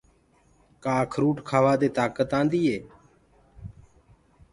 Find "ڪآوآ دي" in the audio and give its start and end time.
1.49-1.89